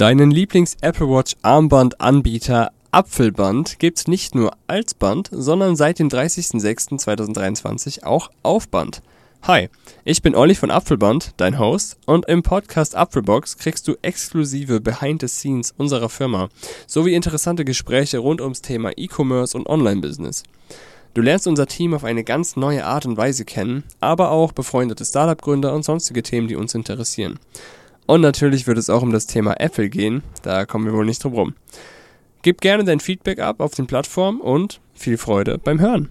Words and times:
Deinen 0.00 0.30
Lieblings-Apple 0.30 1.10
Watch 1.10 1.36
Armband-Anbieter 1.42 2.72
Apfelband 2.90 3.78
gibt's 3.78 4.08
nicht 4.08 4.34
nur 4.34 4.52
als 4.66 4.94
Band, 4.94 5.28
sondern 5.30 5.76
seit 5.76 5.98
dem 5.98 6.08
30.06.2023 6.08 8.04
auch 8.04 8.30
auf 8.42 8.68
Band. 8.68 9.02
Hi, 9.42 9.68
ich 10.04 10.22
bin 10.22 10.34
Olli 10.34 10.54
von 10.54 10.70
Apfelband, 10.70 11.32
dein 11.36 11.58
Host, 11.58 11.98
und 12.06 12.26
im 12.30 12.42
Podcast 12.42 12.96
Apfelbox 12.96 13.58
kriegst 13.58 13.86
du 13.88 13.96
exklusive 14.00 14.80
Behind 14.80 15.20
the 15.20 15.28
Scenes 15.28 15.74
unserer 15.76 16.08
Firma 16.08 16.48
sowie 16.86 17.12
interessante 17.12 17.66
Gespräche 17.66 18.20
rund 18.20 18.40
ums 18.40 18.62
Thema 18.62 18.92
E-Commerce 18.96 19.54
und 19.54 19.68
Online-Business. 19.68 20.44
Du 21.12 21.20
lernst 21.20 21.46
unser 21.46 21.66
Team 21.66 21.92
auf 21.92 22.04
eine 22.04 22.24
ganz 22.24 22.56
neue 22.56 22.86
Art 22.86 23.04
und 23.04 23.18
Weise 23.18 23.44
kennen, 23.44 23.84
aber 24.00 24.30
auch 24.30 24.52
befreundete 24.52 25.04
Startup-Gründer 25.04 25.74
und 25.74 25.84
sonstige 25.84 26.22
Themen, 26.22 26.48
die 26.48 26.56
uns 26.56 26.74
interessieren. 26.74 27.38
Und 28.10 28.22
natürlich 28.22 28.66
wird 28.66 28.76
es 28.76 28.90
auch 28.90 29.02
um 29.02 29.12
das 29.12 29.28
Thema 29.28 29.60
Apple 29.60 29.88
gehen, 29.88 30.24
da 30.42 30.66
kommen 30.66 30.84
wir 30.84 30.92
wohl 30.92 31.04
nicht 31.04 31.22
drum 31.22 31.32
rum. 31.32 31.54
Gib 32.42 32.60
gerne 32.60 32.82
dein 32.82 32.98
Feedback 32.98 33.38
ab 33.38 33.60
auf 33.60 33.76
den 33.76 33.86
Plattformen 33.86 34.40
und 34.40 34.80
viel 34.94 35.16
Freude 35.16 35.58
beim 35.58 35.78
Hören. 35.78 36.08